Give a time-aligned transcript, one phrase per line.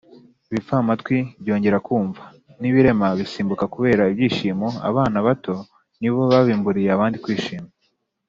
[0.49, 2.23] ibipfamatwi byongera kumva,
[2.59, 5.55] n’ibirema bisimbuka kubera ibyishimo abana bato
[5.99, 7.67] nibo babimburiye abandi kwishima